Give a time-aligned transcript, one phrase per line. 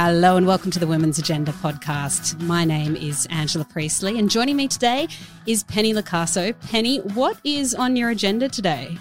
[0.00, 2.40] Hello and welcome to the Women's Agenda podcast.
[2.42, 5.08] My name is Angela Priestley, and joining me today
[5.44, 6.54] is Penny Locaso.
[6.68, 8.96] Penny, what is on your agenda today?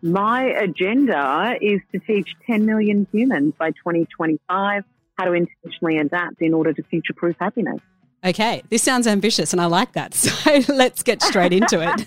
[0.00, 4.84] My agenda is to teach 10 million humans by 2025
[5.18, 7.80] how to intentionally adapt in order to future proof happiness.
[8.24, 10.14] Okay, this sounds ambitious and I like that.
[10.14, 12.06] So let's get straight into it.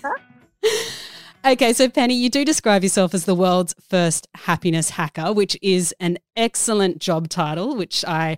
[1.44, 5.94] okay, so Penny, you do describe yourself as the world's first happiness hacker, which is
[6.00, 8.36] an excellent job title, which I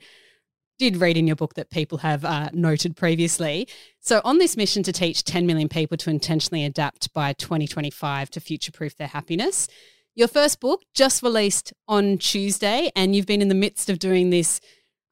[0.79, 3.69] did read in your book that people have uh, noted previously.
[4.01, 8.41] So, on this mission to teach 10 million people to intentionally adapt by 2025 to
[8.41, 9.69] future proof their happiness,
[10.15, 14.31] your first book just released on Tuesday, and you've been in the midst of doing
[14.31, 14.61] this.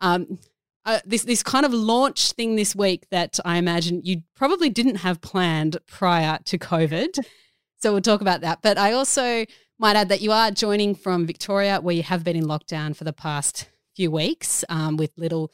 [0.01, 0.39] Um,
[0.85, 4.97] uh, this this kind of launch thing this week that I imagine you probably didn't
[4.97, 7.19] have planned prior to COVID.
[7.79, 8.61] so we'll talk about that.
[8.63, 9.45] But I also
[9.79, 13.05] might add that you are joining from Victoria, where you have been in lockdown for
[13.05, 15.51] the past few weeks, um, with little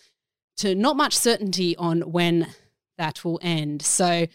[0.58, 2.48] to not much certainty on when
[2.98, 3.82] that will end.
[3.82, 4.26] So,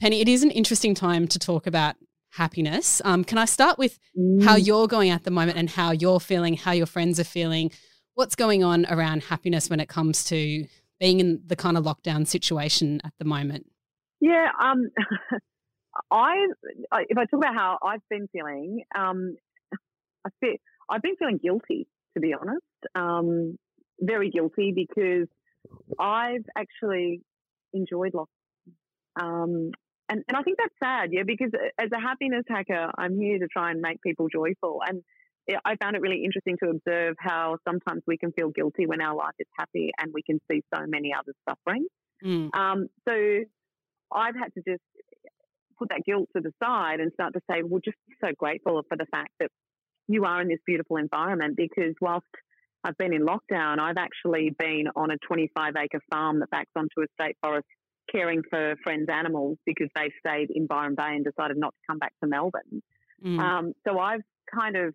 [0.00, 1.96] Penny, it is an interesting time to talk about
[2.30, 3.02] happiness.
[3.04, 4.42] Um, can I start with mm.
[4.42, 7.70] how you're going at the moment and how you're feeling, how your friends are feeling?
[8.16, 10.66] what's going on around happiness when it comes to
[10.98, 13.70] being in the kind of lockdown situation at the moment?
[14.20, 14.90] Yeah, um,
[16.10, 16.46] I
[17.08, 19.36] if I talk about how I've been feeling, um,
[20.24, 20.54] I feel
[20.90, 22.62] I've been feeling guilty to be honest,
[22.94, 23.58] um,
[24.00, 25.28] very guilty because
[25.98, 27.20] I've actually
[27.72, 28.26] enjoyed lockdown.
[29.20, 29.70] Um,
[30.08, 33.48] and, and I think that's sad, yeah, because as a happiness hacker, I'm here to
[33.48, 34.80] try and make people joyful.
[34.86, 35.02] And
[35.64, 39.14] I found it really interesting to observe how sometimes we can feel guilty when our
[39.14, 41.86] life is happy and we can see so many others suffering.
[42.24, 42.54] Mm.
[42.56, 43.14] Um, so
[44.12, 44.82] I've had to just
[45.78, 48.82] put that guilt to the side and start to say, well, just be so grateful
[48.88, 49.50] for the fact that
[50.08, 52.26] you are in this beautiful environment because whilst
[52.84, 57.02] I've been in lockdown, I've actually been on a 25 acre farm that backs onto
[57.02, 57.66] a state forest
[58.10, 61.98] caring for friends' animals because they stayed in Byron Bay and decided not to come
[61.98, 62.82] back to Melbourne.
[63.24, 63.38] Mm.
[63.40, 64.22] Um, so I've
[64.54, 64.94] kind of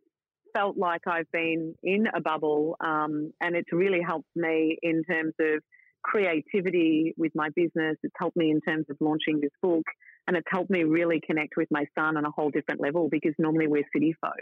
[0.54, 5.34] felt like I've been in a bubble, um, and it's really helped me in terms
[5.40, 5.62] of
[6.04, 7.98] creativity with my business.
[8.04, 9.86] It's helped me in terms of launching this book,
[10.28, 13.34] and it's helped me really connect with my son on a whole different level because
[13.38, 14.34] normally we're city folk.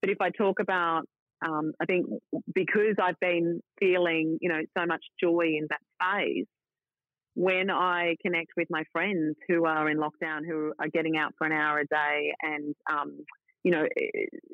[0.00, 1.02] But if I talk about,
[1.46, 2.06] um, I think
[2.54, 6.46] because I've been feeling, you know, so much joy in that phase,
[7.34, 11.46] when I connect with my friends who are in lockdown, who are getting out for
[11.46, 13.18] an hour a day and um,
[13.64, 13.86] you know,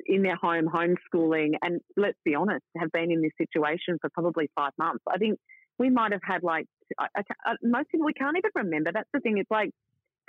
[0.05, 4.49] in their home, homeschooling, and let's be honest, have been in this situation for probably
[4.55, 5.03] five months.
[5.07, 5.39] I think
[5.79, 6.65] we might have had like,
[6.99, 8.91] I, I, most people, we can't even remember.
[8.93, 9.37] That's the thing.
[9.39, 9.71] It's like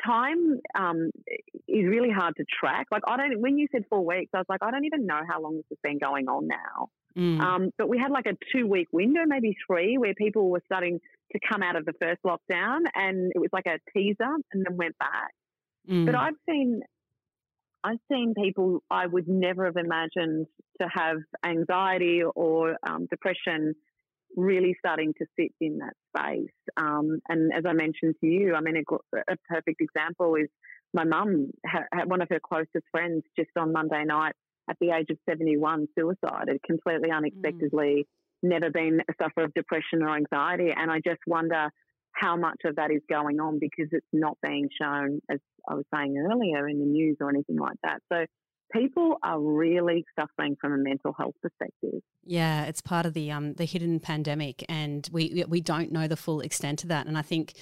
[0.04, 1.10] time um,
[1.68, 2.86] is really hard to track.
[2.90, 5.20] Like, I don't, when you said four weeks, I was like, I don't even know
[5.28, 6.88] how long this has been going on now.
[7.16, 7.40] Mm.
[7.40, 11.00] Um, but we had like a two week window, maybe three, where people were starting
[11.32, 14.76] to come out of the first lockdown and it was like a teaser and then
[14.76, 15.32] went back.
[15.88, 16.06] Mm.
[16.06, 16.82] But I've seen
[17.82, 20.46] I've seen people I would never have imagined
[20.80, 23.74] to have anxiety or um, depression
[24.36, 26.50] really starting to sit in that space.
[26.76, 30.48] Um, and as I mentioned to you, I mean, a, a perfect example is
[30.92, 34.34] my mum, ha- one of her closest friends, just on Monday night
[34.68, 38.48] at the age of 71, suicided completely unexpectedly, mm.
[38.48, 40.72] never been a sufferer of depression or anxiety.
[40.74, 41.70] And I just wonder
[42.12, 45.38] how much of that is going on because it's not being shown, as
[45.68, 48.00] I was saying earlier, in the news or anything like that.
[48.12, 48.24] So
[48.72, 52.02] people are really suffering from a mental health perspective.
[52.24, 56.16] Yeah, it's part of the um the hidden pandemic, and we we don't know the
[56.16, 57.06] full extent of that.
[57.06, 57.54] And I think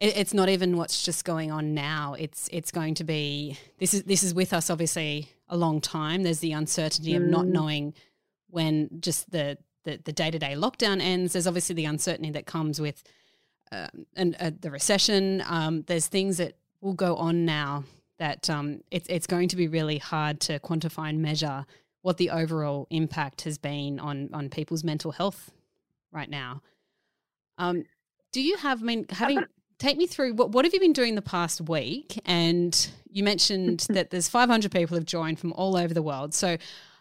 [0.00, 2.14] it's not even what's just going on now.
[2.18, 6.22] It's it's going to be this is this is with us obviously a long time.
[6.22, 7.16] There's the uncertainty mm.
[7.16, 7.52] of not mm.
[7.52, 7.94] knowing
[8.48, 11.32] when just the the day to day lockdown ends.
[11.32, 13.02] There's obviously the uncertainty that comes with
[13.70, 15.42] uh, and uh, the recession.
[15.46, 17.84] Um, there's things that will go on now
[18.18, 21.66] that um, it's it's going to be really hard to quantify and measure
[22.02, 25.50] what the overall impact has been on on people's mental health
[26.10, 26.62] right now.
[27.58, 27.84] Um,
[28.32, 28.82] do you have?
[28.82, 29.44] I mean, having
[29.78, 32.20] take me through what what have you been doing the past week?
[32.24, 36.34] And you mentioned that there's 500 people have joined from all over the world.
[36.34, 36.56] So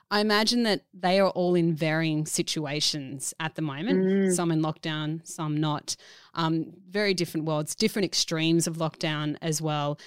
[0.10, 4.04] I imagine that they are all in varying situations at the moment.
[4.04, 4.36] Mm.
[4.36, 5.96] Some in lockdown, some not.
[6.34, 9.98] Um, very different worlds, different extremes of lockdown as well.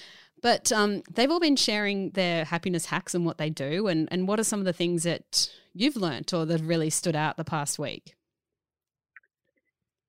[0.45, 3.87] But um, they've all been sharing their happiness hacks and what they do.
[3.87, 7.15] And, and what are some of the things that you've learnt or that really stood
[7.15, 8.13] out the past week?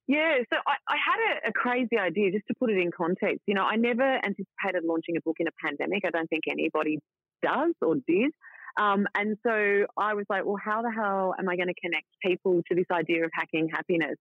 [0.07, 3.45] Yeah, so I, I had a, a, crazy idea just to put it in context.
[3.47, 6.03] You know, I never anticipated launching a book in a pandemic.
[6.05, 6.99] I don't think anybody
[7.43, 8.31] does or did.
[8.79, 12.09] Um, and so I was like, well, how the hell am I going to connect
[12.23, 14.19] people to this idea of hacking happiness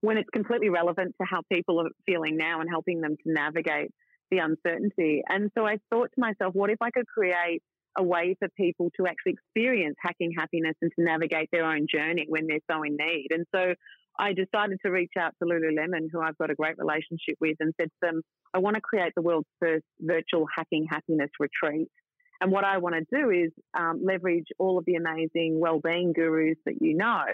[0.00, 3.90] when it's completely relevant to how people are feeling now and helping them to navigate
[4.30, 5.22] the uncertainty?
[5.28, 7.62] And so I thought to myself, what if I could create
[7.98, 12.26] a way for people to actually experience hacking happiness and to navigate their own journey
[12.28, 13.28] when they're so in need?
[13.30, 13.74] And so
[14.18, 17.72] I decided to reach out to Lululemon, who I've got a great relationship with, and
[17.80, 18.22] said to them,
[18.52, 21.88] I want to create the world's first virtual hacking happiness retreat.
[22.40, 26.56] And what I want to do is um, leverage all of the amazing well-being gurus
[26.64, 27.24] that you know,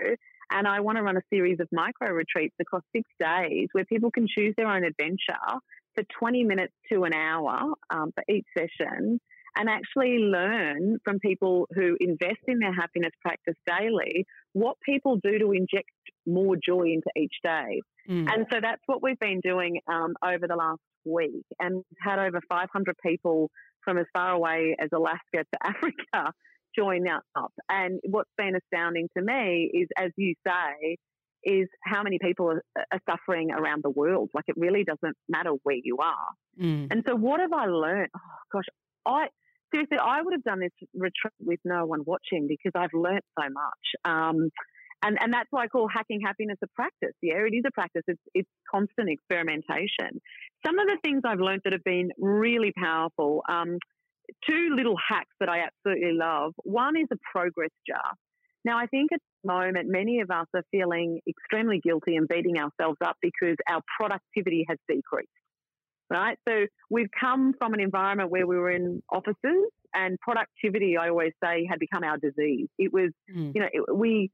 [0.50, 4.10] and I want to run a series of micro retreats across six days where people
[4.10, 5.58] can choose their own adventure
[5.96, 9.20] for 20 minutes to an hour um, for each session
[9.56, 15.38] and actually learn from people who invest in their happiness practice daily what people do
[15.38, 15.90] to inject
[16.26, 17.80] more joy into each day.
[18.08, 18.30] Mm.
[18.32, 22.40] And so that's what we've been doing um, over the last week and had over
[22.48, 23.50] 500 people
[23.82, 26.32] from as far away as Alaska to Africa
[26.76, 27.52] join up.
[27.70, 30.98] And what's been astounding to me is, as you say,
[31.46, 32.62] is how many people are,
[32.92, 34.30] are suffering around the world.
[34.34, 36.28] Like it really doesn't matter where you are.
[36.60, 36.88] Mm.
[36.90, 38.10] And so, what have I learned?
[38.14, 38.20] Oh
[38.52, 38.64] gosh,
[39.06, 39.26] I
[39.72, 43.46] seriously, I would have done this retreat with no one watching because I've learnt so
[43.48, 43.86] much.
[44.04, 44.50] Um,
[45.04, 47.14] and, and that's why I call hacking happiness a practice.
[47.22, 48.02] Yeah, it is a practice.
[48.08, 50.20] It's, it's constant experimentation.
[50.64, 53.78] Some of the things I've learned that have been really powerful, um,
[54.48, 56.54] two little hacks that I absolutely love.
[56.64, 58.12] One is a progress jar.
[58.66, 62.58] Now, I think at the moment, many of us are feeling extremely guilty and beating
[62.58, 65.30] ourselves up because our productivity has decreased
[66.10, 66.38] right?
[66.46, 71.32] So we've come from an environment where we were in offices and productivity, I always
[71.42, 72.68] say, had become our disease.
[72.78, 73.52] It was, mm.
[73.54, 74.30] you know, it, we,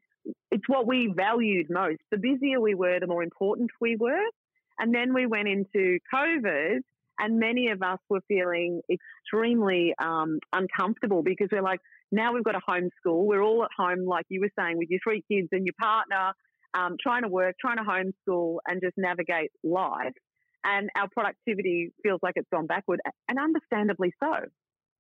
[0.51, 2.01] it's what we valued most.
[2.11, 4.25] The busier we were, the more important we were.
[4.79, 6.81] And then we went into COVID
[7.23, 11.81] and many of us were feeling extremely um, uncomfortable because we're like,
[12.11, 13.25] now we've got a homeschool.
[13.25, 16.33] We're all at home, like you were saying, with your three kids and your partner,
[16.75, 20.13] um, trying to work, trying to homeschool and just navigate life
[20.65, 24.33] and our productivity feels like it's gone backward, and understandably so.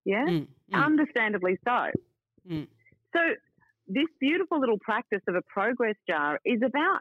[0.05, 0.85] Yeah, mm, mm.
[0.85, 1.91] understandably so.
[2.49, 2.67] Mm.
[3.15, 3.21] So,
[3.87, 7.01] this beautiful little practice of a progress jar is about,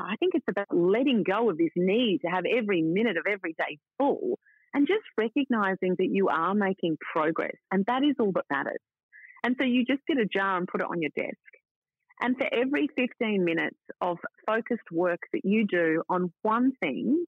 [0.00, 3.54] I think it's about letting go of this need to have every minute of every
[3.54, 4.38] day full
[4.74, 8.80] and just recognizing that you are making progress, and that is all that matters.
[9.42, 11.36] And so, you just get a jar and put it on your desk.
[12.20, 17.24] And for every 15 minutes of focused work that you do on one thing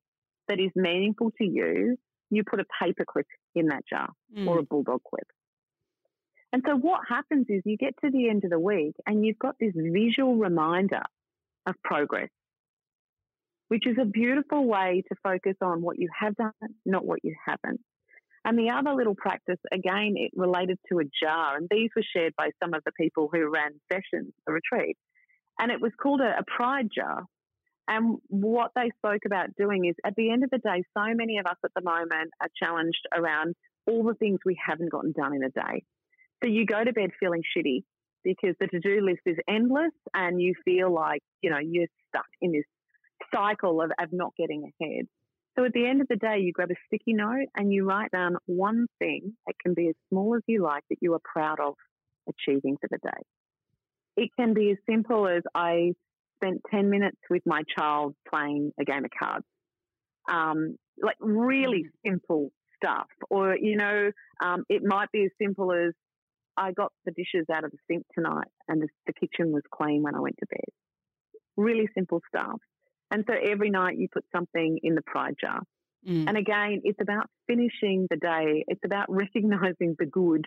[0.49, 1.97] that is meaningful to you,
[2.31, 4.47] you put a paper clip in that jar mm.
[4.47, 5.27] or a bulldog clip.
[6.53, 9.39] And so what happens is you get to the end of the week and you've
[9.39, 11.03] got this visual reminder
[11.67, 12.31] of progress,
[13.69, 16.53] which is a beautiful way to focus on what you have done,
[16.85, 17.81] not what you haven't.
[18.45, 22.33] And the other little practice, again, it related to a jar, and these were shared
[22.39, 24.97] by some of the people who ran sessions, a retreat.
[25.59, 27.25] And it was called a, a pride jar.
[27.89, 31.39] And what they spoke about doing is at the end of the day, so many
[31.39, 33.55] of us at the moment are challenged around
[33.87, 35.85] all the things we haven't gotten done in a day.
[36.43, 37.83] So you go to bed feeling shitty
[38.23, 42.27] because the to do list is endless and you feel like, you know, you're stuck
[42.41, 42.65] in this
[43.35, 45.07] cycle of, of not getting ahead.
[45.57, 48.11] So at the end of the day, you grab a sticky note and you write
[48.11, 51.61] down one thing that can be as small as you like that you are proud
[51.61, 51.75] of
[52.29, 53.23] achieving for the day.
[54.17, 55.93] It can be as simple as I
[56.37, 59.47] spent 10 minutes with my child playing a game of cards.
[60.29, 62.11] Um, like really mm.
[62.11, 63.07] simple stuff.
[63.31, 64.11] Or, you know,
[64.45, 65.93] um, it might be as simple as
[66.57, 70.03] I got the dishes out of the sink tonight and the, the kitchen was clean
[70.03, 70.69] when I went to bed.
[71.57, 72.61] Really simple stuff.
[73.11, 75.61] And so every night you put something in the pride jar.
[76.09, 76.29] Mm.
[76.29, 78.65] And again, it's about finishing the day.
[78.69, 80.47] It's about recognizing the good,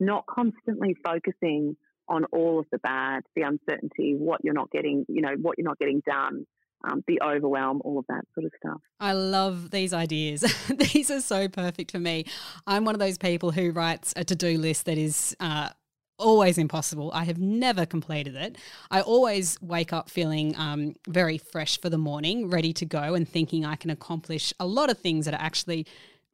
[0.00, 1.76] not constantly focusing
[2.08, 5.66] on all of the bad, the uncertainty, what you're not getting, you know, what you're
[5.66, 6.46] not getting done,
[6.84, 8.80] um, the overwhelm, all of that sort of stuff.
[9.00, 10.42] I love these ideas.
[10.92, 12.24] these are so perfect for me.
[12.66, 15.36] I'm one of those people who writes a to do list that is.
[15.40, 15.70] Uh,
[16.18, 17.10] always impossible.
[17.14, 18.56] I have never completed it.
[18.90, 23.28] I always wake up feeling um, very fresh for the morning, ready to go, and
[23.28, 25.86] thinking I can accomplish a lot of things that are actually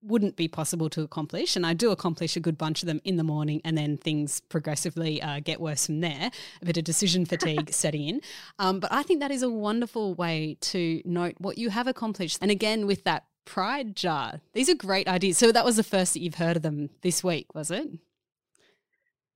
[0.02, 1.54] wouldn't be possible to accomplish.
[1.54, 4.40] And I do accomplish a good bunch of them in the morning, and then things
[4.40, 8.20] progressively uh, get worse from there, a bit of decision fatigue setting in.
[8.58, 12.38] Um, but I think that is a wonderful way to note what you have accomplished.
[12.42, 15.38] And again, with that pride jar, these are great ideas.
[15.38, 17.88] So that was the first that you've heard of them this week, was it?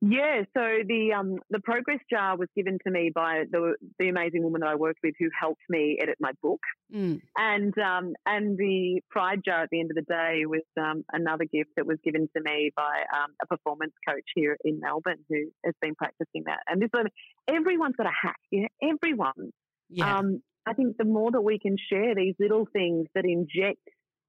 [0.03, 4.43] Yeah, so the um, the progress jar was given to me by the the amazing
[4.43, 6.61] woman that I worked with who helped me edit my book,
[6.95, 7.19] mm.
[7.37, 11.45] and um, and the pride jar at the end of the day was um, another
[11.45, 15.47] gift that was given to me by um, a performance coach here in Melbourne who
[15.65, 16.61] has been practicing that.
[16.69, 17.07] And this one,
[17.49, 19.51] everyone's got a hack, yeah, everyone.
[19.89, 20.19] Yeah.
[20.19, 23.81] Um, I think the more that we can share these little things that inject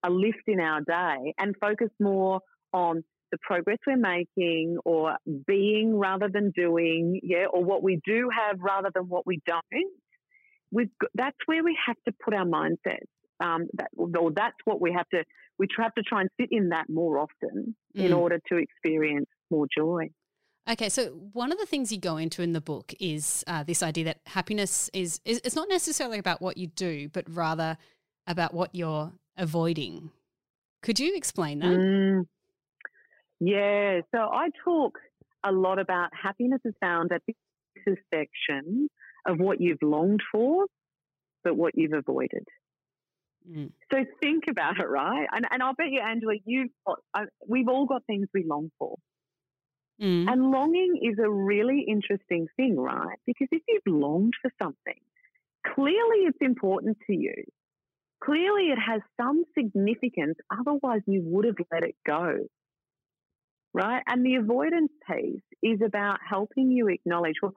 [0.03, 2.39] a lift in our day and focus more
[2.71, 8.29] on the progress we're making or being rather than doing, yeah, or what we do
[8.36, 9.63] have rather than what we don't,
[10.72, 13.07] we've got, that's where we have to put our mindsets.
[13.39, 15.24] Um, that, or that's what we have to,
[15.60, 18.03] we have to try and sit in that more often mm.
[18.03, 20.10] in order to experience more joy.
[20.69, 23.84] Okay, so one of the things you go into in the book is uh, this
[23.84, 27.77] idea that happiness is, is it's not necessarily about what you do, but rather
[28.25, 30.10] about what you're avoiding.
[30.81, 31.77] Could you explain that?
[31.77, 32.25] Mm.
[33.39, 34.98] Yeah, so I talk
[35.46, 37.36] a lot about happiness is found at the
[37.86, 38.89] intersection
[39.25, 40.65] of what you've longed for,
[41.44, 42.48] but what you've avoided.
[43.50, 43.72] Mm.
[43.91, 45.27] So think about it, right?
[45.32, 48.72] And, and I'll bet you, Angela, you've got, uh, we've all got things we long
[48.79, 48.96] for.
[50.01, 50.32] Mm.
[50.32, 53.17] And longing is a really interesting thing, right?
[53.25, 55.00] Because if you've longed for something,
[55.75, 57.44] clearly it's important to you.
[58.24, 62.48] Clearly it has some significance, otherwise you would have let it go
[63.77, 64.01] right?
[64.07, 67.53] And the avoidance piece is about helping you acknowledge, well,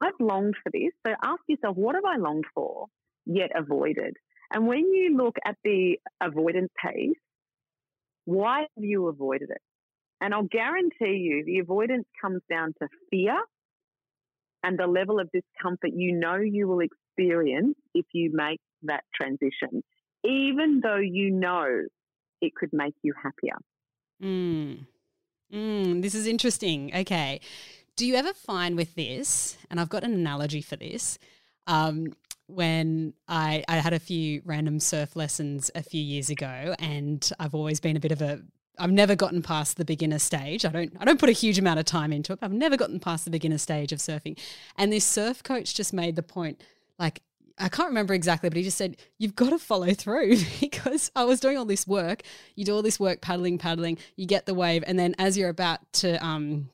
[0.00, 0.92] I've longed for this.
[1.06, 2.86] So ask yourself, what have I longed for
[3.26, 4.16] yet avoided?
[4.50, 7.16] And when you look at the avoidance piece,
[8.24, 9.60] why have you avoided it?
[10.20, 13.38] And I'll guarantee you the avoidance comes down to fear
[14.62, 19.82] and the level of discomfort you know you will experience if you make that transition,
[20.24, 21.66] even though you know
[22.40, 23.56] it could make you happier.
[24.22, 24.86] Mm.
[25.52, 26.92] Mm, this is interesting.
[26.94, 27.40] Okay.
[27.96, 31.18] Do you ever find with this, and I've got an analogy for this,
[31.66, 32.14] um,
[32.46, 37.54] when I, I had a few random surf lessons a few years ago, and I've
[37.54, 38.40] always been a bit of a
[38.78, 40.64] I've never gotten past the beginner stage.
[40.64, 42.38] I don't I don't put a huge amount of time into it.
[42.40, 44.38] I've never gotten past the beginner stage of surfing.
[44.76, 46.62] And this surf coach just made the point
[46.98, 47.20] like
[47.58, 51.24] I can't remember exactly, but he just said, You've got to follow through because I
[51.24, 52.22] was doing all this work.
[52.54, 55.48] You do all this work paddling, paddling, you get the wave, and then as you're
[55.48, 56.70] about to um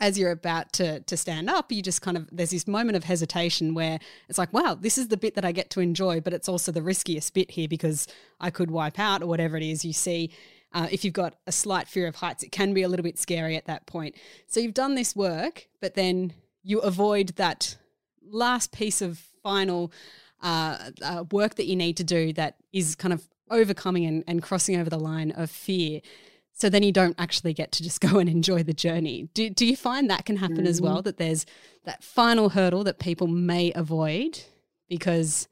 [0.00, 3.04] as you're about to to stand up, you just kind of there's this moment of
[3.04, 6.32] hesitation where it's like, wow, this is the bit that I get to enjoy, but
[6.32, 8.06] it's also the riskiest bit here because
[8.40, 10.30] I could wipe out or whatever it is you see.
[10.70, 13.18] Uh, if you've got a slight fear of heights, it can be a little bit
[13.18, 14.14] scary at that point.
[14.46, 17.78] So you've done this work, but then you avoid that
[18.22, 19.90] last piece of final
[20.42, 24.42] uh, uh, work that you need to do that is kind of overcoming and, and
[24.42, 26.00] crossing over the line of fear.
[26.52, 29.28] So then you don't actually get to just go and enjoy the journey.
[29.32, 30.66] Do, do you find that can happen mm-hmm.
[30.66, 31.00] as well?
[31.00, 31.46] That there's
[31.84, 34.42] that final hurdle that people may avoid
[34.86, 35.48] because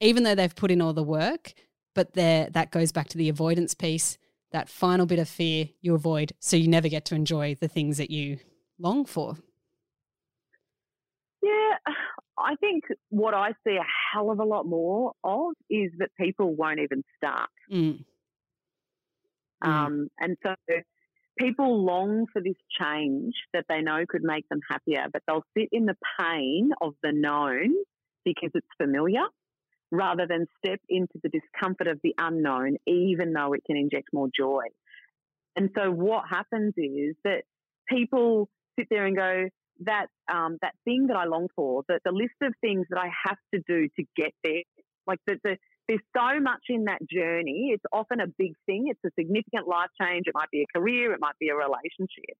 [0.00, 1.54] even though they've put in all the work,
[1.94, 4.18] but there that goes back to the avoidance piece,
[4.50, 7.98] that final bit of fear you avoid, so you never get to enjoy the things
[7.98, 8.38] that you
[8.78, 9.36] long for.
[11.42, 11.76] Yeah,
[12.38, 16.54] I think what I see a hell of a lot more of is that people
[16.54, 17.50] won't even start.
[17.72, 18.04] Mm.
[19.64, 19.68] mm.
[19.68, 20.54] Um, and so
[21.38, 25.68] people long for this change that they know could make them happier, but they'll sit
[25.72, 27.74] in the pain of the known
[28.24, 29.24] because it's familiar
[29.90, 34.28] rather than step into the discomfort of the unknown, even though it can inject more
[34.36, 34.64] joy.
[35.56, 37.42] And so what happens is that
[37.88, 39.48] people sit there and go,
[39.80, 43.10] that um, that thing that I long for, the, the list of things that I
[43.26, 44.62] have to do to get there.
[45.06, 45.56] Like the, the,
[45.88, 47.70] there's so much in that journey.
[47.72, 48.86] It's often a big thing.
[48.88, 50.24] It's a significant life change.
[50.26, 51.12] It might be a career.
[51.12, 52.36] It might be a relationship.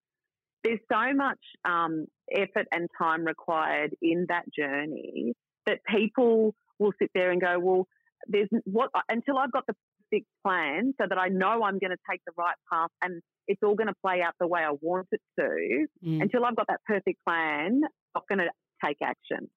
[0.63, 5.33] There's so much um, effort and time required in that journey
[5.65, 7.87] that people will sit there and go, well,
[8.27, 9.75] there's what until I've got the
[10.09, 13.61] perfect plan so that I know I'm going to take the right path and it's
[13.63, 15.87] all going to play out the way I want it to.
[16.05, 16.21] Mm.
[16.21, 18.49] Until I've got that perfect plan, I'm not going to
[18.85, 19.49] take action.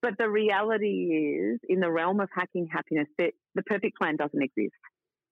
[0.00, 4.40] But the reality is, in the realm of hacking happiness, that the perfect plan doesn't
[4.40, 4.74] exist.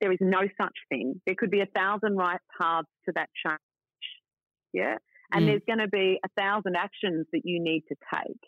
[0.00, 1.20] There is no such thing.
[1.24, 3.58] There could be a thousand right paths to that change.
[4.72, 4.96] Yeah.
[5.32, 5.46] And mm.
[5.46, 8.40] there's going to be a thousand actions that you need to take.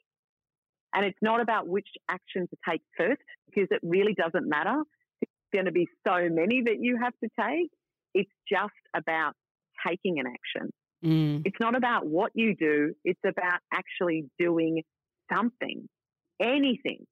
[0.95, 4.83] And it's not about which action to take first because it really doesn't matter.
[5.53, 7.71] Going to be so many that you have to take.
[8.15, 9.35] It's just about
[9.87, 10.71] taking an action.
[11.05, 11.43] Mm.
[11.45, 14.83] It's not about what you do, it's about actually doing
[15.33, 15.89] something,
[16.41, 17.07] anything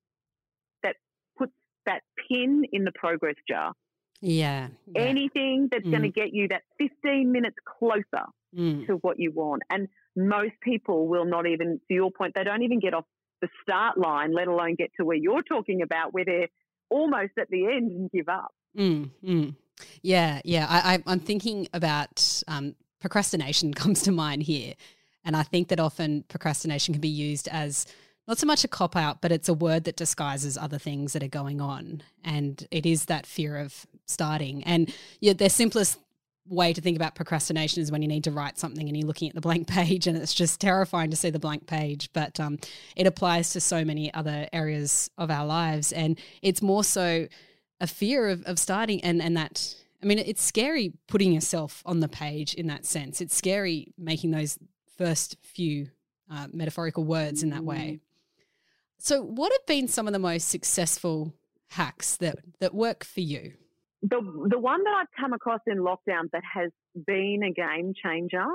[0.83, 0.97] that
[1.39, 1.53] puts
[1.87, 3.73] that pin in the progress jar.
[4.21, 4.69] Yeah.
[4.87, 5.03] yeah.
[5.03, 5.91] Anything that's mm.
[5.91, 8.27] going to get you that 15 minutes closer
[8.57, 8.87] mm.
[8.87, 9.63] to what you want.
[9.71, 13.05] And most people will not even, to your point, they don't even get off
[13.43, 16.49] the start line, let alone get to where you're talking about, where they're
[16.91, 18.53] almost at the end and give up.
[18.77, 19.55] Mm, mm.
[20.03, 20.67] Yeah, yeah.
[20.69, 24.75] I, am thinking about um, procrastination comes to mind here.
[25.25, 27.87] And I think that often procrastination can be used as
[28.29, 31.23] not so much a cop out, but it's a word that disguises other things that
[31.23, 32.03] are going on.
[32.25, 34.63] And it is that fear of starting.
[34.65, 35.99] And yeah, the simplest
[36.49, 39.29] way to think about procrastination is when you need to write something and you're looking
[39.29, 42.11] at the blank page and it's just terrifying to see the blank page.
[42.13, 42.59] But um,
[42.95, 45.93] it applies to so many other areas of our lives.
[45.93, 47.27] And it's more so
[47.81, 52.01] a fear of, of starting and, and that I mean, it's scary putting yourself on
[52.01, 53.21] the page in that sense.
[53.21, 54.59] It's scary making those
[54.97, 55.89] first few
[56.31, 58.01] uh, metaphorical words in that way.
[58.99, 61.33] So, what have been some of the most successful
[61.71, 63.55] hacks that that work for you?
[64.03, 66.71] The the one that I've come across in lockdown that has
[67.07, 68.47] been a game changer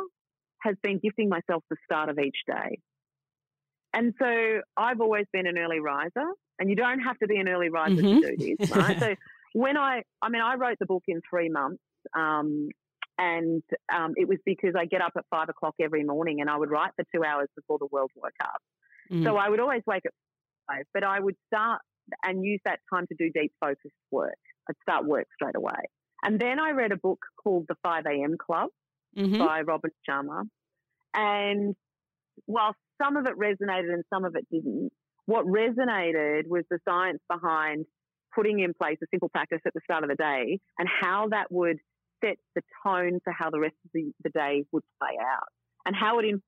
[0.61, 2.79] has been gifting myself the start of each day.
[3.93, 6.27] And so I've always been an early riser,
[6.59, 8.21] and you don't have to be an early riser mm-hmm.
[8.21, 8.99] to do this, right?
[8.99, 9.15] so
[9.53, 11.81] when I, I mean, I wrote the book in three months,
[12.15, 12.69] um,
[13.17, 13.61] and
[13.93, 16.71] um, it was because I get up at five o'clock every morning and I would
[16.71, 18.61] write for two hours before the world woke up.
[19.11, 19.23] Mm.
[19.23, 20.03] So I would always wake
[20.67, 21.81] five, but I would start
[22.23, 24.33] and use that time to do deep focused work.
[24.71, 25.81] I'd start work straight away.
[26.23, 28.35] And then I read a book called The 5 a.m.
[28.37, 28.69] Club
[29.17, 29.37] mm-hmm.
[29.37, 30.43] by Robin Sharma.
[31.13, 31.75] And
[32.45, 34.91] while some of it resonated and some of it didn't,
[35.25, 37.85] what resonated was the science behind
[38.35, 41.51] putting in place a simple practice at the start of the day and how that
[41.51, 41.77] would
[42.23, 45.49] set the tone for how the rest of the, the day would play out
[45.85, 46.43] and how it influences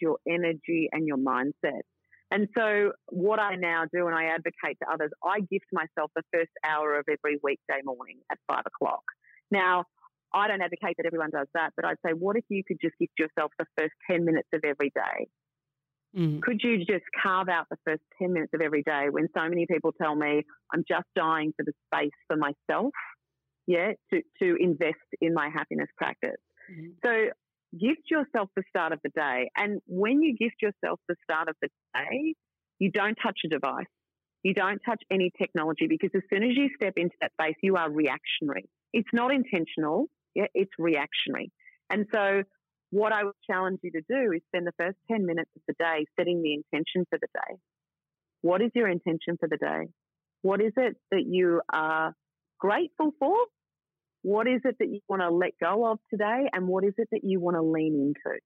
[0.00, 1.82] your energy and your mindset.
[2.30, 6.22] And so, what I now do, and I advocate to others, I gift myself the
[6.32, 9.02] first hour of every weekday morning at five o'clock.
[9.50, 9.84] Now,
[10.34, 12.94] I don't advocate that everyone does that, but I'd say, what if you could just
[12.98, 15.28] gift yourself the first 10 minutes of every day?
[16.16, 16.42] Mm.
[16.42, 19.66] Could you just carve out the first 10 minutes of every day when so many
[19.66, 22.92] people tell me I'm just dying for the space for myself,
[23.66, 26.40] yeah, to, to invest in my happiness practice?
[26.70, 26.92] Mm.
[27.04, 27.30] So
[27.72, 29.50] gift yourself the start of the day.
[29.56, 32.34] And when you gift yourself the start of the day,
[32.78, 33.86] you don't touch a device.
[34.42, 37.76] You don't touch any technology because as soon as you step into that space, you
[37.76, 38.68] are reactionary.
[38.92, 41.50] It's not intentional, yeah, it's reactionary.
[41.90, 42.42] And so
[42.90, 45.74] what I would challenge you to do is spend the first 10 minutes of the
[45.78, 47.56] day setting the intention for the day.
[48.40, 49.88] What is your intention for the day?
[50.42, 52.14] What is it that you are
[52.58, 53.34] grateful for?
[54.22, 56.48] What is it that you want to let go of today?
[56.52, 58.38] And what is it that you want to lean into?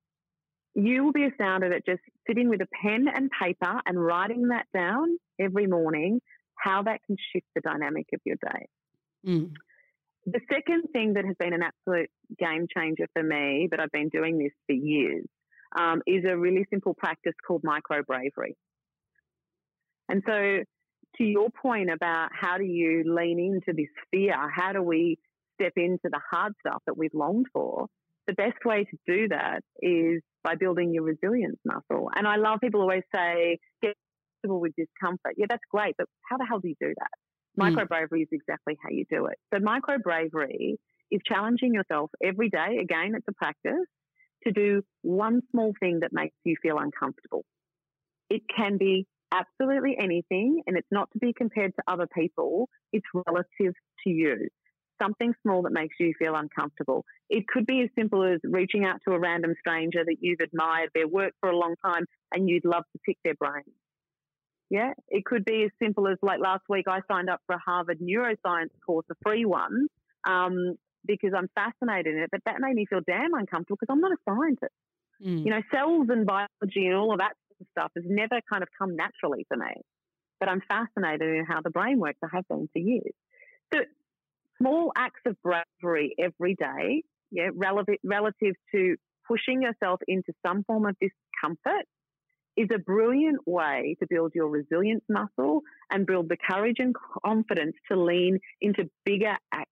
[0.74, 4.66] You will be astounded at just sitting with a pen and paper and writing that
[4.74, 6.20] down every morning,
[6.56, 8.66] how that can shift the dynamic of your day.
[9.26, 9.52] Mm.
[10.26, 14.08] The second thing that has been an absolute game changer for me, but I've been
[14.08, 15.26] doing this for years,
[15.76, 18.56] um, is a really simple practice called micro bravery.
[20.08, 20.60] And so,
[21.16, 25.18] to your point about how do you lean into this fear, how do we
[25.62, 27.86] step into the hard stuff that we've longed for?
[28.26, 32.08] The best way to do that is by building your resilience muscle.
[32.14, 33.94] And I love people always say, get
[34.42, 35.34] comfortable with discomfort.
[35.36, 37.10] Yeah, that's great, but how the hell do you do that?
[37.56, 37.74] Hmm.
[37.74, 39.38] Micro bravery is exactly how you do it.
[39.52, 40.78] So, micro bravery
[41.10, 42.78] is challenging yourself every day.
[42.80, 43.86] Again, it's a practice
[44.46, 47.44] to do one small thing that makes you feel uncomfortable.
[48.30, 53.06] It can be absolutely anything, and it's not to be compared to other people, it's
[53.14, 54.48] relative to you.
[55.02, 57.04] Something small that makes you feel uncomfortable.
[57.28, 60.90] It could be as simple as reaching out to a random stranger that you've admired
[60.94, 63.64] their work for a long time and you'd love to pick their brain.
[64.70, 67.58] Yeah, it could be as simple as like last week I signed up for a
[67.58, 69.86] Harvard neuroscience course, a free one,
[70.26, 72.30] um, because I'm fascinated in it.
[72.30, 74.72] But that made me feel damn uncomfortable because I'm not a scientist.
[75.22, 75.44] Mm.
[75.44, 77.32] You know, cells and biology and all of that
[77.72, 79.74] stuff has never kind of come naturally for me.
[80.40, 82.18] But I'm fascinated in how the brain works.
[82.24, 83.12] I have been for years.
[83.74, 83.80] So
[84.62, 88.96] small acts of bravery every day, yeah, relative relative to
[89.26, 91.86] pushing yourself into some form of discomfort
[92.56, 96.94] is a brilliant way to build your resilience muscle and build the courage and
[97.24, 99.70] confidence to lean into bigger acts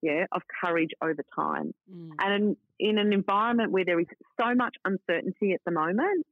[0.00, 1.74] yeah, of courage over time.
[1.92, 2.10] Mm.
[2.20, 4.06] And in, in, an environment where there is
[4.40, 6.24] so much uncertainty at the moment,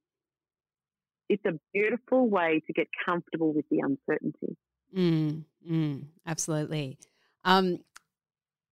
[1.28, 4.56] it's a beautiful way to get comfortable with the uncertainty.
[4.96, 6.96] Mm, mm, absolutely.
[7.46, 7.78] Um,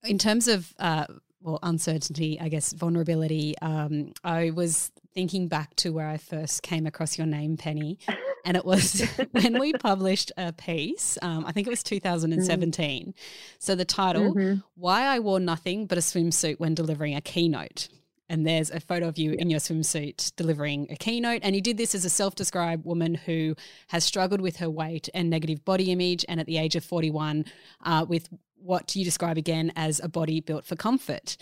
[0.02, 1.06] in terms of uh,
[1.40, 3.54] well, uncertainty, I guess, vulnerability.
[3.60, 7.98] Um, I was thinking back to where I first came across your name, Penny,
[8.44, 11.18] and it was when we published a piece.
[11.22, 13.06] Um, I think it was 2017.
[13.06, 13.14] Mm.
[13.58, 14.60] So the title, mm-hmm.
[14.74, 17.88] "Why I Wore Nothing But a Swimsuit When Delivering a Keynote."
[18.28, 21.40] and there's a photo of you in your swimsuit delivering a keynote.
[21.42, 23.54] And you did this as a self described woman who
[23.88, 27.44] has struggled with her weight and negative body image, and at the age of 41,
[27.84, 28.28] uh, with
[28.64, 31.36] what you describe again as a body built for comfort.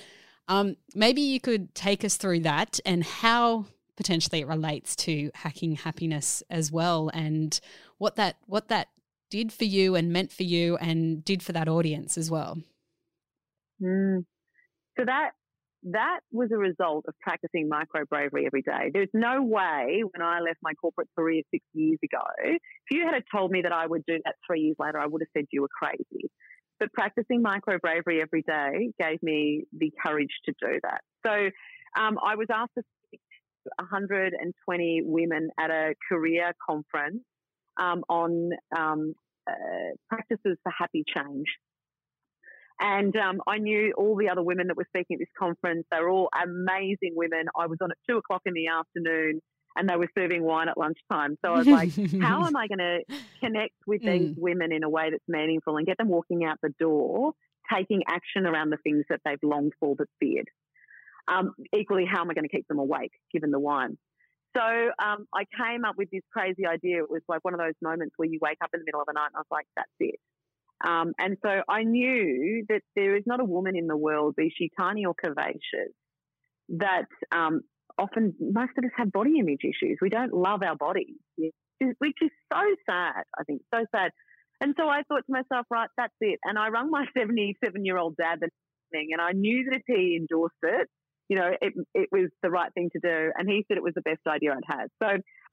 [0.48, 5.76] Um, maybe you could take us through that and how potentially it relates to hacking
[5.76, 7.58] happiness as well, and
[7.98, 8.88] what that what that
[9.30, 12.58] did for you and meant for you and did for that audience as well.
[13.80, 14.24] Mm.
[14.98, 15.30] So that
[15.84, 18.90] that was a result of practicing micro bravery every day.
[18.92, 23.22] There's no way when I left my corporate career six years ago, if you had
[23.34, 25.62] told me that I would do that three years later, I would have said you
[25.62, 26.30] were crazy.
[26.82, 31.00] But practicing micro bravery every day gave me the courage to do that.
[31.24, 31.30] So
[31.96, 33.20] um, I was asked to speak
[33.62, 37.22] to 120 women at a career conference
[37.80, 39.14] um, on um,
[39.48, 41.46] uh, practices for happy change.
[42.80, 45.86] And um, I knew all the other women that were speaking at this conference.
[45.92, 47.44] They were all amazing women.
[47.56, 49.40] I was on at two o'clock in the afternoon
[49.76, 51.36] and they were serving wine at lunchtime.
[51.44, 53.00] So I was like, how am I going to
[53.40, 54.38] connect with these mm.
[54.38, 57.32] women in a way that's meaningful and get them walking out the door,
[57.72, 60.48] taking action around the things that they've longed for but feared?
[61.28, 63.96] Um, equally, how am I going to keep them awake given the wine?
[64.56, 67.02] So um, I came up with this crazy idea.
[67.02, 69.06] It was like one of those moments where you wake up in the middle of
[69.06, 70.20] the night and I was like, that's it.
[70.84, 74.52] Um, and so I knew that there is not a woman in the world, be
[74.54, 75.92] she tiny or curvaceous,
[76.70, 77.60] that um,
[78.02, 79.98] often most of us have body image issues.
[80.02, 83.22] We don't love our bodies, which is so sad.
[83.38, 84.10] I think so sad.
[84.60, 86.38] And so I thought to myself, right, that's it.
[86.44, 88.48] And I rang my 77 year old dad the
[88.90, 90.88] thing, and I knew that if he endorsed it,
[91.28, 93.32] you know, it, it was the right thing to do.
[93.36, 94.88] And he said it was the best idea I'd had.
[95.02, 95.08] So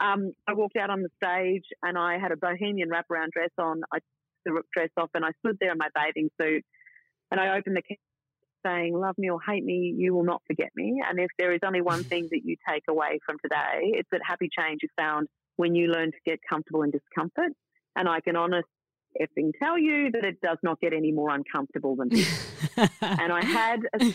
[0.06, 3.82] um, I walked out on the stage and I had a bohemian wraparound dress on.
[3.94, 4.00] I
[4.46, 6.66] took the dress off and I stood there in my bathing suit
[7.32, 7.82] and I opened the
[8.65, 11.02] saying, Love me or hate me, you will not forget me.
[11.08, 14.22] And if there is only one thing that you take away from today, it's that
[14.26, 17.52] happy change is found when you learn to get comfortable in discomfort.
[17.95, 18.69] And I can honestly
[19.19, 22.48] effing tell you that it does not get any more uncomfortable than this.
[23.02, 24.13] and I had a,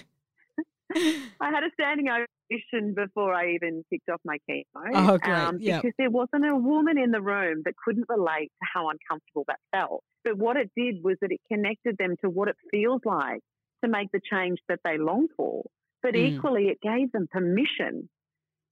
[1.41, 4.65] I had a standing ovation before I even kicked off my chemo.
[4.95, 5.35] Oh, great.
[5.35, 5.83] Um, yep.
[5.83, 9.59] Because there wasn't a woman in the room that couldn't relate to how uncomfortable that
[9.73, 10.05] felt.
[10.25, 13.41] But what it did was that it connected them to what it feels like
[13.85, 15.65] to make the change that they long for.
[16.03, 16.37] But mm.
[16.37, 18.09] equally, it gave them permission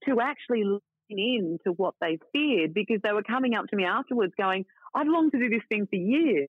[0.07, 0.65] to actually
[1.11, 5.07] lean into what they feared because they were coming up to me afterwards going, I've
[5.07, 6.49] longed to do this thing for years.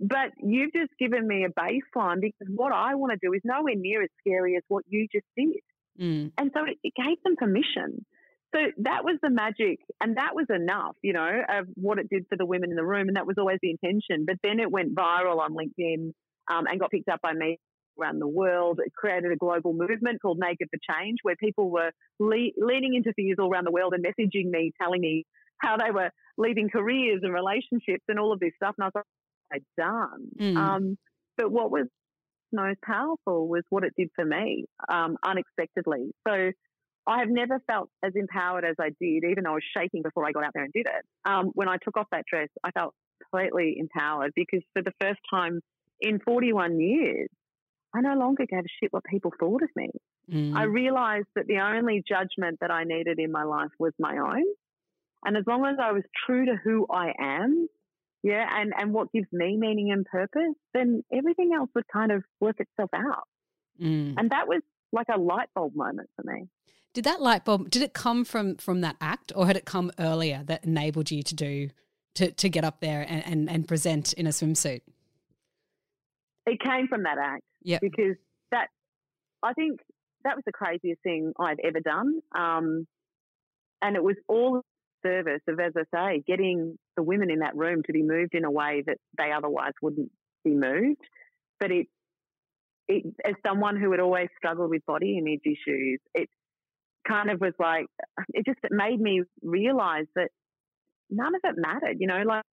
[0.00, 3.74] But you've just given me a baseline because what I want to do is nowhere
[3.76, 5.62] near as scary as what you just did.
[6.00, 6.32] Mm.
[6.38, 8.04] And so it, it gave them permission.
[8.54, 12.26] So that was the magic, and that was enough, you know, of what it did
[12.28, 14.26] for the women in the room, and that was always the intention.
[14.26, 16.12] But then it went viral on LinkedIn
[16.52, 17.58] um, and got picked up by me
[18.00, 18.80] around the world.
[18.84, 23.12] It created a global movement called Naked for Change, where people were le- leaning into
[23.14, 25.24] figures all around the world and messaging me, telling me
[25.58, 28.74] how they were leaving careers and relationships and all of this stuff.
[28.78, 29.04] And I was like,
[29.54, 30.28] I'd done.
[30.38, 30.56] Mm.
[30.56, 30.98] Um,
[31.36, 31.86] but what was
[32.52, 36.12] most powerful was what it did for me um, unexpectedly.
[36.26, 36.50] So
[37.06, 40.26] I have never felt as empowered as I did, even though I was shaking before
[40.26, 41.04] I got out there and did it.
[41.24, 45.20] Um, when I took off that dress, I felt completely empowered because for the first
[45.32, 45.60] time
[46.00, 47.28] in 41 years,
[47.94, 49.90] I no longer gave a shit what people thought of me.
[50.30, 50.56] Mm.
[50.56, 54.44] I realized that the only judgment that I needed in my life was my own.
[55.24, 57.68] And as long as I was true to who I am,
[58.22, 62.22] yeah, and, and what gives me meaning and purpose, then everything else would kind of
[62.40, 63.28] work itself out.
[63.80, 64.14] Mm.
[64.16, 66.48] And that was like a light bulb moment for me.
[66.94, 69.90] Did that light bulb did it come from from that act or had it come
[69.98, 71.70] earlier that enabled you to do
[72.16, 74.82] to, to get up there and, and, and present in a swimsuit?
[76.46, 77.42] It came from that act.
[77.64, 77.78] Yeah.
[77.80, 78.16] Because
[78.50, 78.68] that,
[79.42, 79.80] I think
[80.24, 82.20] that was the craziest thing I've ever done.
[82.36, 82.86] Um,
[83.80, 84.62] and it was all
[85.04, 88.44] service of, as I say, getting the women in that room to be moved in
[88.44, 90.10] a way that they otherwise wouldn't
[90.44, 91.00] be moved.
[91.58, 91.86] But it,
[92.88, 96.28] it as someone who had always struggled with body image issues, it
[97.06, 97.86] kind of was like,
[98.32, 100.28] it just it made me realize that
[101.10, 101.96] none of it mattered.
[101.98, 102.44] You know, like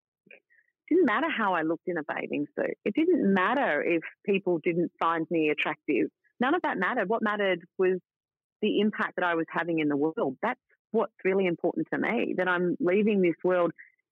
[0.89, 2.77] didn't matter how I looked in a bathing suit.
[2.83, 6.07] It didn't matter if people didn't find me attractive.
[6.39, 7.07] None of that mattered.
[7.07, 7.99] What mattered was
[8.61, 10.37] the impact that I was having in the world.
[10.41, 10.59] That's
[10.91, 13.71] what's really important to me, that I'm leaving this world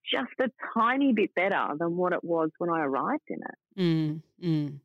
[0.10, 3.82] just a tiny bit better than what it was when I arrived in it.
[3.82, 4.80] Mm, mm.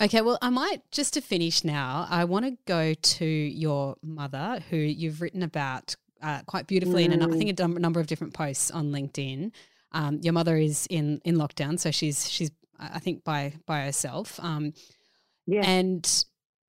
[0.00, 4.60] Okay, well, I might just to finish now, I want to go to your mother,
[4.70, 7.12] who you've written about uh, quite beautifully mm.
[7.12, 9.52] in, a, I think, a number of different posts on LinkedIn.
[9.94, 14.38] Um, your mother is in in lockdown, so she's she's I think by by herself.
[14.42, 14.74] Um,
[15.46, 15.64] yeah.
[15.64, 16.24] And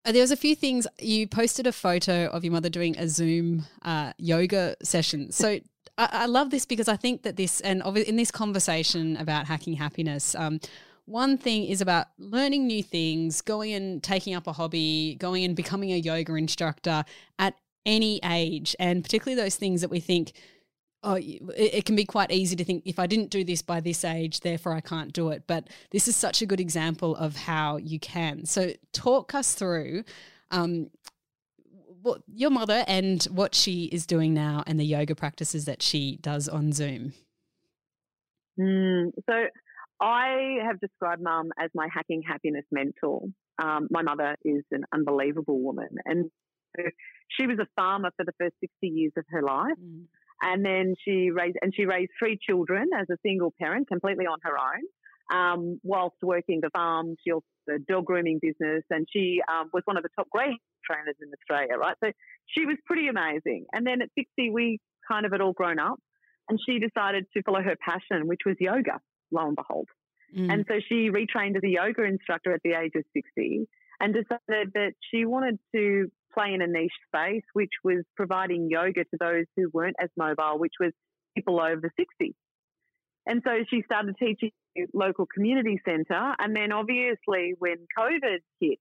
[0.06, 3.08] Uh, there was a few things you posted a photo of your mother doing a
[3.08, 5.32] Zoom uh, yoga session.
[5.32, 5.60] So
[5.98, 9.74] I, I, love this because I think that this and in this conversation about hacking
[9.74, 10.36] happiness.
[10.36, 10.60] Um,
[11.06, 15.56] one thing is about learning new things, going and taking up a hobby, going and
[15.56, 17.04] becoming a yoga instructor
[17.40, 20.34] at any age, and particularly those things that we think
[21.06, 23.80] oh, it, it, can be quite easy to think if I didn't do this by
[23.80, 25.44] this age, therefore I can't do it.
[25.48, 28.46] But this is such a good example of how you can.
[28.46, 30.04] So, talk us through
[30.52, 30.90] um,
[32.02, 36.18] what your mother and what she is doing now and the yoga practices that she
[36.18, 37.14] does on Zoom.
[38.60, 39.46] Mm, so,
[40.02, 43.22] I have described mum as my hacking happiness mentor.
[43.62, 45.88] Um, my mother is an unbelievable woman.
[46.04, 46.30] And
[47.30, 49.78] she was a farmer for the first 60 years of her life.
[49.82, 50.06] Mm.
[50.42, 54.40] And then she raised, and she raised three children as a single parent, completely on
[54.44, 54.84] her own.
[55.34, 59.82] Um, whilst working the farm, she also a dog grooming business, and she um, was
[59.86, 61.96] one of the top greyhound trainers in Australia, right?
[62.04, 62.12] So
[62.46, 63.66] she was pretty amazing.
[63.74, 66.00] And then at 60, we kind of had all grown up,
[66.50, 69.00] and she decided to follow her passion, which was yoga,
[69.32, 69.88] lo and behold.
[70.38, 70.52] Mm.
[70.52, 73.68] And so she retrained as a yoga instructor at the age of 60
[74.00, 79.04] and decided that she wanted to play in a niche space, which was providing yoga
[79.04, 80.92] to those who weren't as mobile, which was
[81.36, 82.36] people over 60.
[83.28, 84.52] And so she started teaching
[84.94, 86.34] local community centre.
[86.40, 88.80] And then obviously when COVID hit,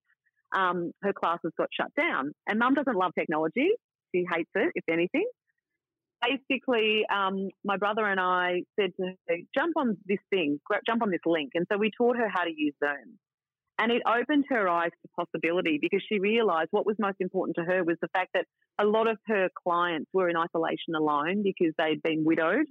[0.54, 2.32] um, her classes got shut down.
[2.46, 3.70] And mum doesn't love technology.
[4.14, 5.26] She hates it, if anything.
[6.22, 11.10] Basically, um, my brother and I said to her, jump on this thing, jump on
[11.10, 11.50] this link.
[11.54, 13.18] And so we taught her how to use Zoom.
[13.78, 17.64] And it opened her eyes to possibility because she realised what was most important to
[17.64, 18.46] her was the fact that
[18.78, 22.66] a lot of her clients were in isolation alone because they'd been widowed.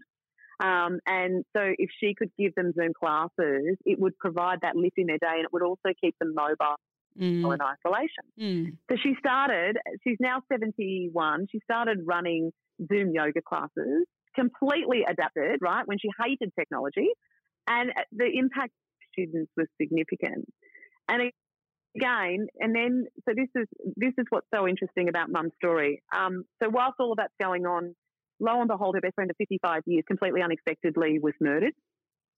[0.63, 4.97] Um, and so if she could give them Zoom classes, it would provide that lift
[4.97, 6.77] in their day and it would also keep them mobile
[7.19, 7.53] mm.
[7.53, 8.23] in isolation.
[8.39, 8.77] Mm.
[8.89, 12.51] So she started, she's now 71, she started running
[12.87, 17.09] Zoom yoga classes, completely adapted, right, when she hated technology.
[17.67, 18.71] And the impact
[19.11, 20.45] students was significant.
[21.07, 21.31] And
[21.95, 26.01] again, and then so this is this is what's so interesting about Mum's story.
[26.15, 27.95] Um, so whilst all of that's going on,
[28.39, 31.73] lo and behold, her best friend of 55 years completely unexpectedly was murdered.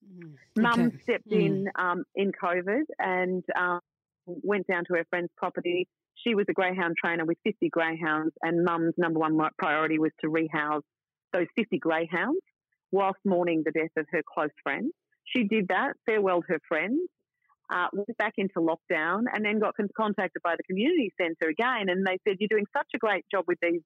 [0.05, 1.45] Mm, Mum stepped mm.
[1.45, 3.79] in um, in COVID and um,
[4.25, 5.87] went down to her friend's property.
[6.15, 10.29] She was a greyhound trainer with 50 greyhounds, and Mum's number one priority was to
[10.29, 10.83] rehouse
[11.33, 12.39] those 50 greyhounds
[12.91, 14.91] whilst mourning the death of her close friend.
[15.25, 17.01] She did that, farewelled her friends,
[17.73, 21.89] uh, went back into lockdown and then got contacted by the community centre again.
[21.89, 23.81] And they said, You're doing such a great job with these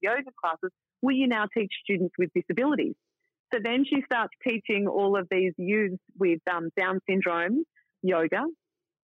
[0.00, 0.70] yoga classes.
[1.00, 2.94] Will you now teach students with disabilities?
[3.52, 7.64] So then she starts teaching all of these youths with um, Down syndrome
[8.02, 8.44] yoga.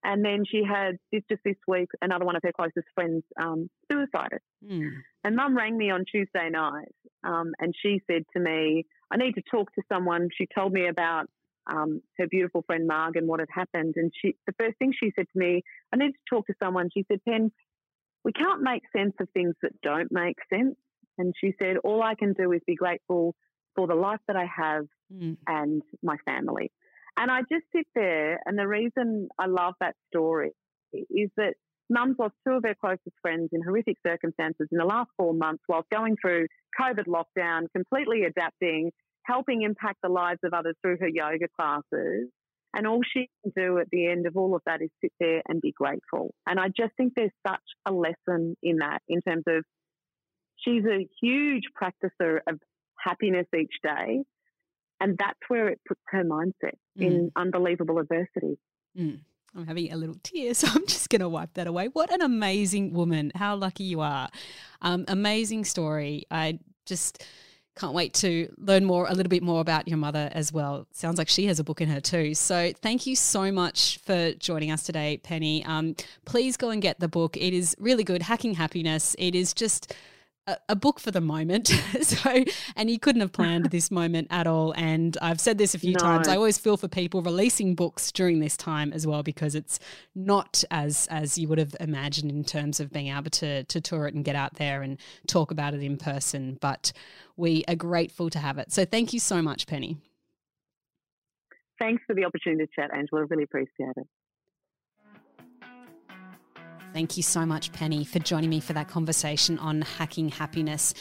[0.04, 4.40] And then she had just this week, another one of her closest friends um, suicided.
[4.64, 4.90] Mm.
[5.24, 9.32] And mum rang me on Tuesday night um, and she said to me, I need
[9.32, 10.28] to talk to someone.
[10.36, 11.26] She told me about
[11.68, 13.94] um, her beautiful friend Marg and what had happened.
[13.96, 16.88] And she, the first thing she said to me, I need to talk to someone.
[16.92, 17.50] She said, Pen,
[18.24, 20.76] we can't make sense of things that don't make sense.
[21.18, 23.34] And she said, all I can do is be grateful
[23.74, 25.36] for the life that I have mm.
[25.46, 26.70] and my family.
[27.16, 30.52] And I just sit there, and the reason I love that story
[30.92, 31.54] is that
[31.90, 35.64] Mum's lost two of her closest friends in horrific circumstances in the last four months
[35.68, 36.46] whilst going through
[36.78, 38.92] COVID lockdown, completely adapting,
[39.24, 42.28] helping impact the lives of others through her yoga classes.
[42.74, 45.42] And all she can do at the end of all of that is sit there
[45.48, 46.34] and be grateful.
[46.46, 49.64] And I just think there's such a lesson in that in terms of
[50.56, 52.60] she's a huge practicer of
[52.98, 54.22] happiness each day.
[55.00, 57.06] And that's where it puts her mindset mm.
[57.06, 58.58] in unbelievable adversity.
[58.98, 59.20] Mm.
[59.56, 61.88] I'm having a little tear, so I'm just going to wipe that away.
[61.88, 63.32] What an amazing woman.
[63.34, 64.28] How lucky you are.
[64.82, 66.24] Um, amazing story.
[66.30, 67.24] I just
[67.78, 70.86] can't wait to learn more, a little bit more about your mother as well.
[70.92, 72.34] Sounds like she has a book in her too.
[72.34, 75.64] So thank you so much for joining us today, Penny.
[75.64, 77.36] Um, please go and get the book.
[77.36, 78.22] It is really good.
[78.22, 79.14] Hacking Happiness.
[79.18, 79.94] It is just
[80.68, 81.68] a, book for the moment.
[82.02, 82.44] so,
[82.76, 84.72] and you couldn't have planned this moment at all.
[84.76, 85.98] And I've said this a few no.
[85.98, 86.28] times.
[86.28, 89.78] I always feel for people releasing books during this time as well because it's
[90.14, 94.06] not as as you would have imagined in terms of being able to to tour
[94.06, 96.58] it and get out there and talk about it in person.
[96.60, 96.92] But
[97.36, 98.72] we are grateful to have it.
[98.72, 99.96] So, thank you so much, Penny.
[101.78, 103.24] Thanks for the opportunity to chat, Angela.
[103.26, 104.06] Really appreciate it.
[106.92, 110.94] Thank you so much, Penny, for joining me for that conversation on hacking happiness.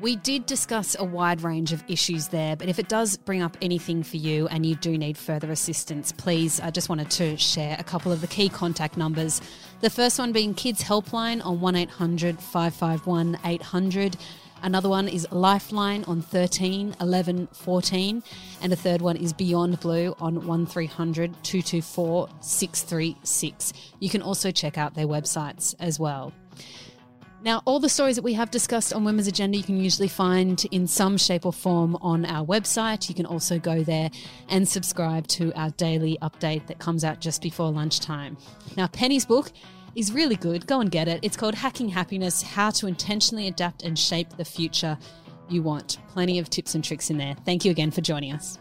[0.00, 3.56] We did discuss a wide range of issues there, but if it does bring up
[3.60, 7.76] anything for you and you do need further assistance, please, I just wanted to share
[7.78, 9.40] a couple of the key contact numbers.
[9.80, 14.16] The first one being Kids Helpline on 1800 551 800.
[14.62, 18.22] Another one is Lifeline on 13 11 14.
[18.62, 23.72] And a third one is Beyond Blue on 1300 224 636.
[23.98, 26.32] You can also check out their websites as well.
[27.44, 30.64] Now, all the stories that we have discussed on Women's Agenda, you can usually find
[30.70, 33.08] in some shape or form on our website.
[33.08, 34.10] You can also go there
[34.48, 38.36] and subscribe to our daily update that comes out just before lunchtime.
[38.76, 39.50] Now, Penny's book
[39.94, 40.66] is really good.
[40.66, 41.20] Go and get it.
[41.22, 44.98] It's called Hacking Happiness How to Intentionally Adapt and Shape the Future
[45.48, 45.98] You Want.
[46.08, 47.36] Plenty of tips and tricks in there.
[47.44, 48.58] Thank you again for joining us.